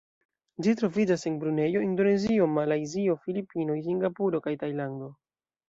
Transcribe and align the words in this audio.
Ĝi 0.67 0.71
troviĝas 0.79 1.25
en 1.31 1.35
Brunejo, 1.43 1.83
Indonezio, 1.89 2.49
Malajzio, 2.55 3.19
Filipinoj, 3.29 3.79
Singapuro 3.91 4.43
kaj 4.49 4.59
Tajlando. 4.67 5.15